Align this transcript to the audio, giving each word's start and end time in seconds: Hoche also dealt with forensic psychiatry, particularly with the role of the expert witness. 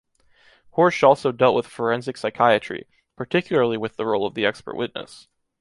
Hoche 0.71 1.03
also 1.03 1.31
dealt 1.31 1.55
with 1.55 1.67
forensic 1.67 2.17
psychiatry, 2.17 2.87
particularly 3.15 3.77
with 3.77 3.97
the 3.97 4.05
role 4.07 4.25
of 4.25 4.33
the 4.33 4.47
expert 4.47 4.75
witness. 4.75 5.27